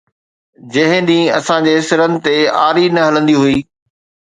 جنهن 0.77 1.05
ڏينهن 1.09 1.29
اسان 1.41 1.67
جي 1.69 1.75
سرن 1.91 2.11
تي 2.25 2.35
آري 2.65 2.85
نه 2.97 3.01
هلندي 3.11 3.35
هئي 3.45 3.57